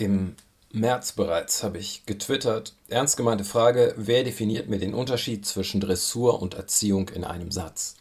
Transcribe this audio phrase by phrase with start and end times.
[0.00, 0.34] Im
[0.72, 6.40] März bereits habe ich getwittert, ernst gemeinte Frage, wer definiert mir den Unterschied zwischen Dressur
[6.40, 7.96] und Erziehung in einem Satz?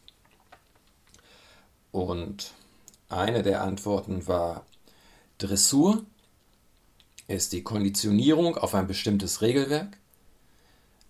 [1.92, 2.54] Und
[3.10, 4.66] eine der Antworten war,
[5.40, 6.06] Dressur
[7.27, 9.97] ist die Konditionierung auf ein bestimmtes Regelwerk.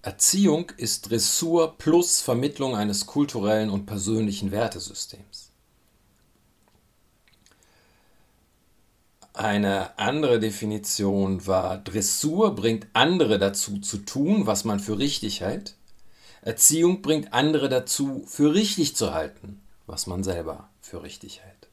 [0.02, 5.49] Erziehung ist Dressur plus Vermittlung eines kulturellen und persönlichen Wertesystems.
[9.40, 15.78] Eine andere Definition war, Dressur bringt andere dazu zu tun, was man für richtig hält.
[16.42, 21.70] Erziehung bringt andere dazu, für richtig zu halten, was man selber für richtig hält.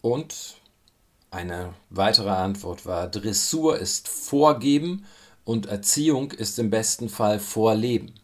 [0.00, 0.58] Und
[1.32, 5.06] eine weitere Antwort war, Dressur ist Vorgeben
[5.42, 8.14] und Erziehung ist im besten Fall Vorleben.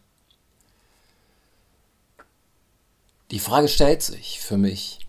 [3.31, 5.05] Die Frage stellt sich für mich,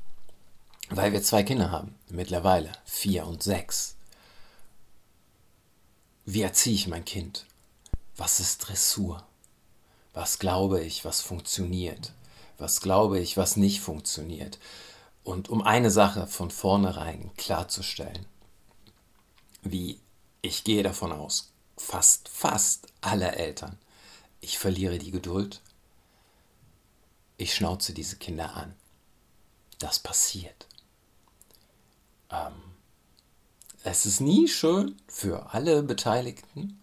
[0.90, 3.96] weil wir zwei Kinder haben, mittlerweile vier und sechs.
[6.26, 7.46] Wie erziehe ich mein Kind?
[8.18, 9.26] Was ist Dressur?
[10.12, 12.12] Was glaube ich, was funktioniert?
[12.58, 14.58] Was glaube ich, was nicht funktioniert?
[15.24, 18.26] Und um eine Sache von vornherein klarzustellen,
[19.62, 19.98] wie
[20.42, 23.78] ich gehe davon aus, fast, fast alle Eltern,
[24.42, 25.62] ich verliere die Geduld
[27.40, 28.74] ich schnauze diese Kinder an.
[29.78, 30.66] Das passiert.
[32.30, 32.52] Ähm,
[33.82, 36.82] es ist nie schön für alle Beteiligten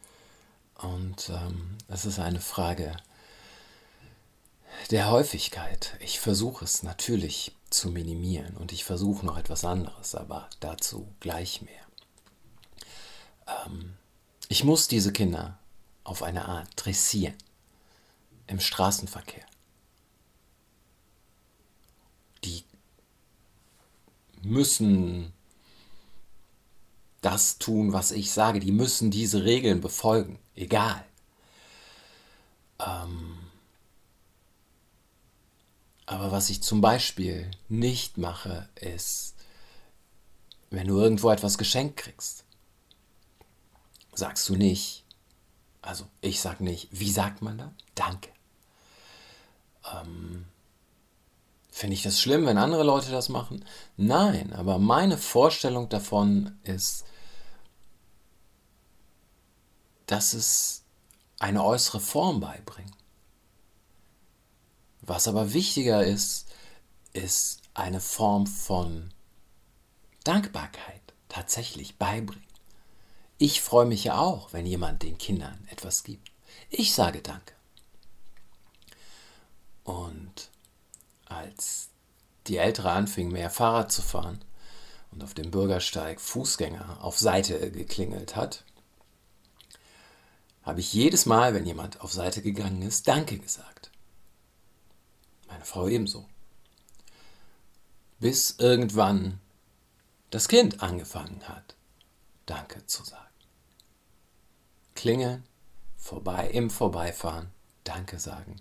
[0.76, 2.98] und ähm, es ist eine Frage
[4.90, 5.96] der Häufigkeit.
[6.00, 11.62] Ich versuche es natürlich zu minimieren und ich versuche noch etwas anderes, aber dazu gleich
[11.62, 11.86] mehr.
[13.68, 13.96] Ähm,
[14.50, 15.60] ich muss diese Kinder
[16.04, 17.38] auf eine Art dressieren
[18.48, 19.46] im Straßenverkehr.
[24.48, 25.34] Müssen
[27.22, 28.60] das tun, was ich sage.
[28.60, 30.40] Die müssen diese Regeln befolgen.
[30.56, 31.04] Egal.
[32.80, 33.38] Ähm
[36.06, 39.36] aber was ich zum Beispiel nicht mache, ist,
[40.70, 42.46] wenn du irgendwo etwas geschenkt kriegst,
[44.14, 45.04] sagst du nicht,
[45.82, 47.74] also ich sag nicht, wie sagt man da?
[47.94, 48.30] Danke.
[49.94, 50.46] Ähm
[51.78, 53.64] Finde ich das schlimm, wenn andere Leute das machen?
[53.98, 57.06] Nein, aber meine Vorstellung davon ist,
[60.08, 60.86] dass es
[61.38, 62.98] eine äußere Form beibringt.
[65.02, 66.48] Was aber wichtiger ist,
[67.14, 69.14] ist eine Form von
[70.24, 72.48] Dankbarkeit tatsächlich beibringen.
[73.38, 76.32] Ich freue mich ja auch, wenn jemand den Kindern etwas gibt.
[76.72, 77.54] Ich sage Danke.
[79.84, 80.50] Und
[81.30, 81.90] als
[82.48, 84.44] die Ältere anfing, mehr Fahrrad zu fahren
[85.12, 88.64] und auf dem Bürgersteig Fußgänger auf Seite geklingelt hat,
[90.64, 93.90] habe ich jedes Mal, wenn jemand auf Seite gegangen ist, Danke gesagt.
[95.48, 96.26] Meine Frau ebenso.
[98.20, 99.40] Bis irgendwann
[100.30, 101.76] das Kind angefangen hat,
[102.46, 103.24] Danke zu sagen.
[104.96, 105.46] Klingeln,
[105.96, 107.50] vorbei, im Vorbeifahren,
[107.84, 108.58] Danke sagen,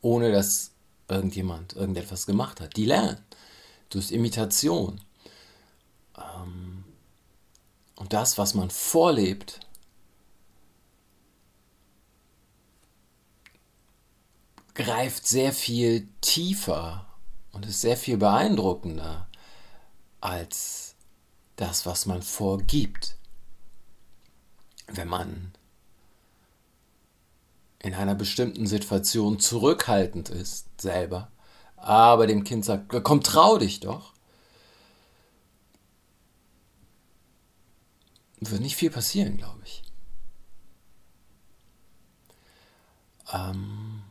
[0.00, 0.70] ohne dass
[1.10, 2.76] irgendjemand irgendetwas gemacht hat.
[2.76, 3.18] Die lernen
[3.90, 5.00] durch Imitation.
[6.16, 6.84] Ähm,
[7.96, 9.60] und das, was man vorlebt,
[14.74, 17.06] greift sehr viel tiefer
[17.52, 19.28] und ist sehr viel beeindruckender
[20.20, 20.94] als
[21.56, 23.16] das, was man vorgibt.
[24.86, 25.52] Wenn man
[27.82, 31.30] in einer bestimmten Situation zurückhaltend ist, selber,
[31.76, 34.12] aber dem Kind sagt, komm, trau dich doch,
[38.40, 39.82] wird nicht viel passieren, glaube ich.
[43.32, 44.02] Ähm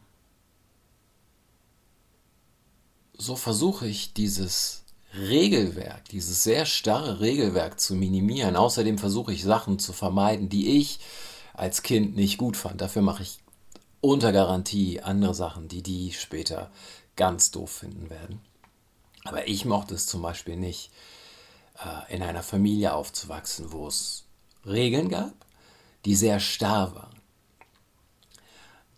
[3.17, 4.83] so versuche ich dieses
[5.13, 8.55] Regelwerk, dieses sehr starre Regelwerk zu minimieren.
[8.55, 10.99] Außerdem versuche ich Sachen zu vermeiden, die ich
[11.53, 12.79] als Kind nicht gut fand.
[12.79, 13.39] Dafür mache ich
[14.01, 16.71] unter Garantie andere Sachen, die die später
[17.15, 18.41] ganz doof finden werden.
[19.25, 20.91] Aber ich mochte es zum Beispiel nicht,
[21.83, 24.23] äh, in einer Familie aufzuwachsen, wo es
[24.65, 25.33] Regeln gab,
[26.05, 27.19] die sehr starr waren.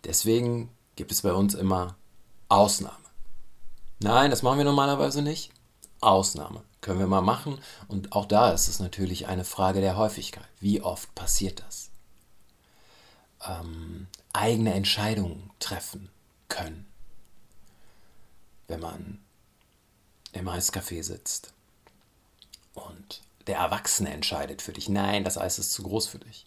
[0.04, 1.96] Deswegen gibt es bei uns immer
[2.50, 2.98] Ausnahme.
[4.00, 5.52] Nein, das machen wir normalerweise nicht.
[6.00, 7.60] Ausnahme können wir mal machen.
[7.88, 10.48] Und auch da ist es natürlich eine Frage der Häufigkeit.
[10.60, 11.92] Wie oft passiert das?
[13.48, 16.10] ähm, eigene Entscheidungen treffen
[16.48, 16.88] können.
[18.68, 19.20] Wenn man
[20.34, 21.54] im Eiscafé sitzt
[22.74, 26.46] und der Erwachsene entscheidet für dich, nein, das Eis ist zu groß für dich.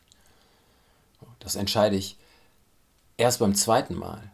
[1.40, 2.16] Das entscheide ich
[3.16, 4.32] erst beim zweiten Mal,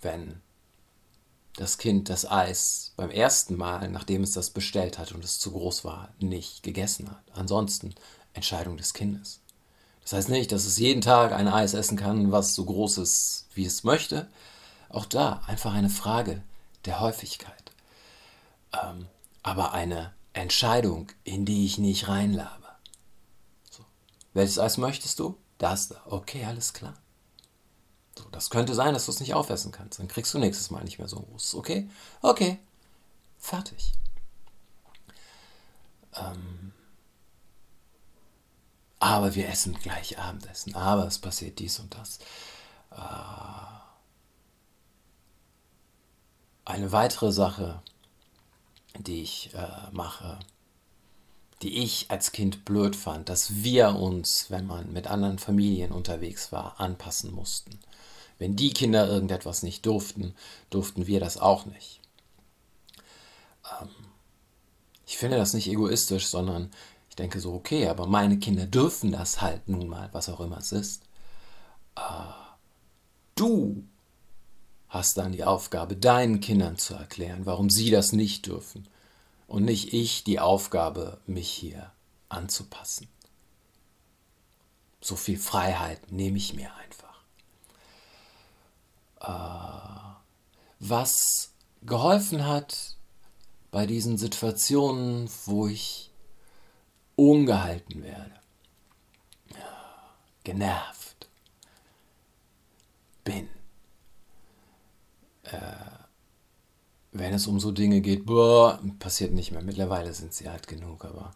[0.00, 0.40] wenn
[1.56, 5.52] das Kind das Eis beim ersten Mal, nachdem es das bestellt hat und es zu
[5.52, 7.22] groß war, nicht gegessen hat.
[7.34, 7.94] Ansonsten
[8.32, 9.41] Entscheidung des Kindes.
[10.02, 13.46] Das heißt nicht, dass es jeden Tag ein Eis essen kann, was so groß ist,
[13.54, 14.28] wie es möchte.
[14.88, 16.42] Auch da einfach eine Frage
[16.84, 17.72] der Häufigkeit.
[18.72, 19.06] Ähm,
[19.42, 22.66] aber eine Entscheidung, in die ich nicht reinlabe.
[23.70, 23.84] So.
[24.34, 25.36] Welches Eis möchtest du?
[25.58, 26.00] Das da.
[26.06, 26.94] Okay, alles klar.
[28.18, 29.98] So, das könnte sein, dass du es nicht aufessen kannst.
[29.98, 31.54] Dann kriegst du nächstes Mal nicht mehr so groß.
[31.54, 31.88] Okay?
[32.20, 32.58] Okay.
[33.38, 33.92] Fertig.
[36.14, 36.71] Ähm,
[39.02, 40.76] aber wir essen gleich Abendessen.
[40.76, 42.20] Aber es passiert dies und das.
[42.92, 43.72] Äh,
[46.64, 47.82] eine weitere Sache,
[48.96, 50.38] die ich äh, mache,
[51.62, 56.52] die ich als Kind blöd fand, dass wir uns, wenn man mit anderen Familien unterwegs
[56.52, 57.80] war, anpassen mussten.
[58.38, 60.32] Wenn die Kinder irgendetwas nicht durften,
[60.70, 62.00] durften wir das auch nicht.
[63.80, 63.88] Ähm,
[65.08, 66.70] ich finde das nicht egoistisch, sondern
[67.12, 70.56] ich denke so, okay, aber meine Kinder dürfen das halt nun mal, was auch immer
[70.56, 71.02] es ist.
[71.94, 72.00] Äh,
[73.34, 73.84] du
[74.88, 78.88] hast dann die Aufgabe, deinen Kindern zu erklären, warum sie das nicht dürfen.
[79.46, 81.92] Und nicht ich die Aufgabe, mich hier
[82.30, 83.08] anzupassen.
[85.02, 87.20] So viel Freiheit nehme ich mir einfach.
[89.20, 90.16] Äh,
[90.78, 92.96] was geholfen hat
[93.70, 96.08] bei diesen Situationen, wo ich
[97.16, 98.32] ungehalten werde,
[100.44, 101.28] genervt
[103.24, 103.48] bin
[105.44, 105.92] äh,
[107.12, 109.62] wenn es um so Dinge geht, boah, passiert nicht mehr.
[109.62, 111.32] Mittlerweile sind sie alt genug, aber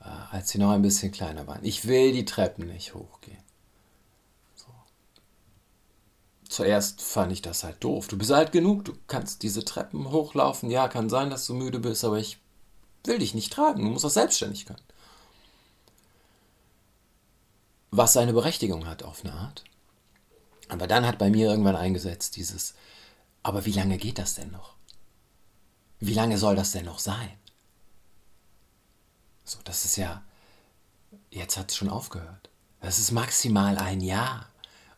[0.00, 3.38] äh, als sie noch ein bisschen kleiner waren, ich will die Treppen nicht hochgehen.
[4.56, 4.66] So.
[6.48, 8.08] Zuerst fand ich das halt doof.
[8.08, 10.70] Du bist alt genug, du kannst diese Treppen hochlaufen.
[10.70, 12.38] Ja, kann sein, dass du müde bist, aber ich
[13.04, 13.84] will dich nicht tragen.
[13.84, 14.82] Du musst das selbstständig können.
[17.90, 19.64] Was seine Berechtigung hat auf eine Art.
[20.68, 22.74] Aber dann hat bei mir irgendwann eingesetzt dieses,
[23.42, 24.74] aber wie lange geht das denn noch?
[25.98, 27.30] Wie lange soll das denn noch sein?
[29.44, 30.22] So, das ist ja,
[31.30, 32.50] jetzt hat es schon aufgehört.
[32.80, 34.48] Das ist maximal ein Jahr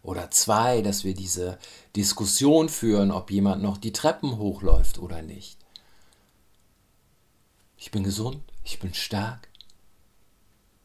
[0.03, 1.59] oder zwei, dass wir diese
[1.97, 5.57] Diskussion führen, ob jemand noch die Treppen hochläuft oder nicht.
[7.77, 9.49] Ich bin gesund, ich bin stark.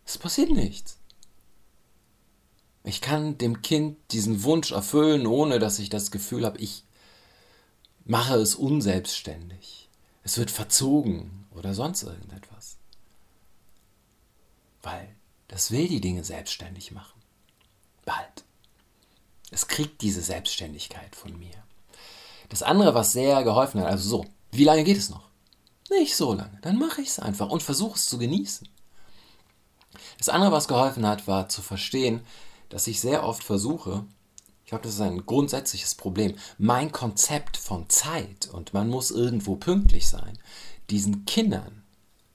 [0.06, 0.97] Es passiert nichts.
[2.88, 6.86] Ich kann dem Kind diesen Wunsch erfüllen, ohne dass ich das Gefühl habe, ich
[8.06, 9.90] mache es unselbstständig.
[10.24, 12.78] Es wird verzogen oder sonst irgendetwas.
[14.84, 15.14] Weil
[15.50, 17.20] das will die Dinge selbstständig machen.
[18.06, 18.46] Bald.
[19.52, 21.62] Es kriegt diese Selbstständigkeit von mir.
[22.48, 25.28] Das andere, was sehr geholfen hat, also so, wie lange geht es noch?
[25.90, 26.58] Nicht so lange.
[26.62, 28.70] Dann mache ich es einfach und versuche es zu genießen.
[30.20, 32.22] Das andere, was geholfen hat, war zu verstehen,
[32.70, 34.06] dass ich sehr oft versuche,
[34.64, 36.36] ich glaube, das ist ein grundsätzliches Problem.
[36.58, 40.38] Mein Konzept von Zeit und man muss irgendwo pünktlich sein,
[40.90, 41.84] diesen Kindern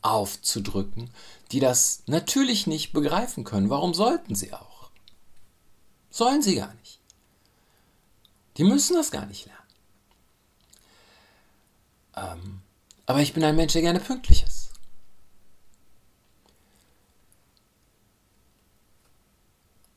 [0.01, 1.11] aufzudrücken,
[1.51, 3.69] die das natürlich nicht begreifen können.
[3.69, 4.91] Warum sollten sie auch?
[6.11, 7.01] Sollen sie gar nicht.
[8.57, 9.63] Die müssen das gar nicht lernen.
[12.17, 12.63] Ähm,
[13.07, 14.62] aber ich bin ein Mensch, der gerne pünktlich ist.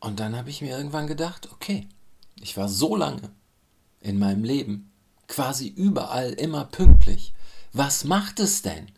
[0.05, 1.87] Und dann habe ich mir irgendwann gedacht, okay,
[2.39, 3.31] ich war so lange
[4.01, 4.91] in meinem Leben
[5.27, 7.33] quasi überall immer pünktlich.
[7.73, 8.91] Was macht es denn,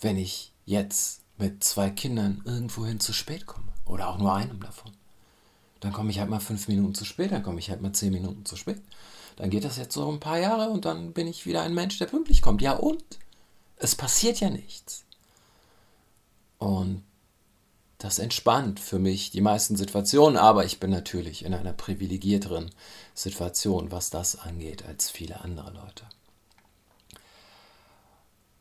[0.00, 3.68] wenn ich jetzt mit zwei Kindern irgendwohin zu spät komme?
[3.84, 4.92] Oder auch nur einem davon?
[5.80, 8.14] Dann komme ich halt mal fünf Minuten zu spät, dann komme ich halt mal zehn
[8.14, 8.80] Minuten zu spät.
[9.36, 11.98] Dann geht das jetzt so ein paar Jahre und dann bin ich wieder ein Mensch,
[11.98, 12.62] der pünktlich kommt.
[12.62, 13.04] Ja und?
[13.76, 15.04] Es passiert ja nichts.
[16.56, 17.02] Und
[18.04, 22.70] das entspannt für mich die meisten Situationen, aber ich bin natürlich in einer privilegierteren
[23.14, 26.06] Situation, was das angeht, als viele andere Leute.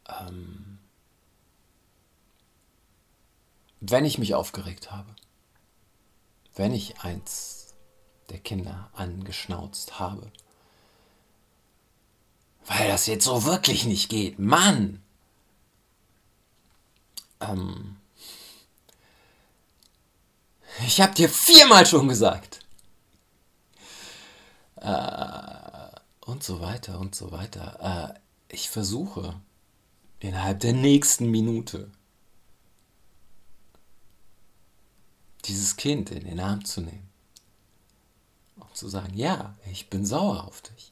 [0.08, 0.80] Ähm,
[3.82, 5.14] wenn ich mich aufgeregt habe,
[6.56, 7.74] wenn ich eins
[8.30, 10.32] der Kinder angeschnauzt habe,
[12.66, 15.04] weil das jetzt so wirklich nicht geht, Mann!
[17.42, 17.98] Ähm,
[20.80, 22.60] ich hab dir viermal schon gesagt.
[24.78, 28.16] Äh, und so weiter und so weiter.
[28.16, 28.20] Äh,
[28.54, 29.40] ich versuche
[30.20, 31.92] innerhalb der nächsten Minute
[35.46, 37.10] dieses Kind in den Arm zu nehmen
[38.56, 40.92] und zu sagen, ja, ich bin sauer auf dich,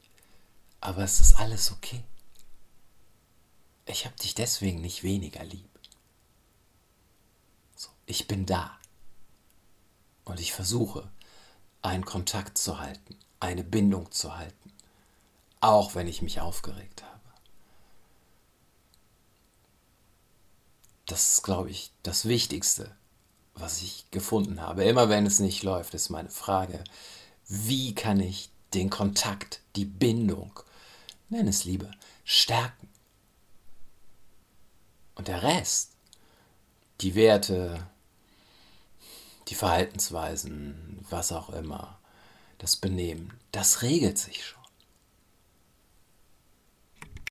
[0.81, 2.03] aber es ist alles okay.
[3.85, 5.69] Ich habe dich deswegen nicht weniger lieb.
[7.75, 8.80] So, ich bin da.
[10.31, 11.09] Und ich versuche,
[11.81, 14.71] einen Kontakt zu halten, eine Bindung zu halten,
[15.59, 17.19] auch wenn ich mich aufgeregt habe.
[21.05, 22.95] Das ist, glaube ich, das Wichtigste,
[23.55, 24.85] was ich gefunden habe.
[24.85, 26.81] Immer wenn es nicht läuft, ist meine Frage,
[27.49, 30.57] wie kann ich den Kontakt, die Bindung,
[31.27, 31.91] nenn es Liebe,
[32.23, 32.87] stärken?
[35.15, 35.91] Und der Rest,
[37.01, 37.85] die Werte,
[39.51, 41.99] die Verhaltensweisen, was auch immer,
[42.57, 44.60] das Benehmen, das regelt sich schon.